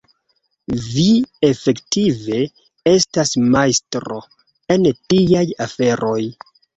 Vi, 0.83 1.01
efektive, 1.49 2.39
estas 2.91 3.33
majstro 3.57 4.17
en 4.77 4.89
tiaj 5.13 5.43
aferoj. 5.67 6.17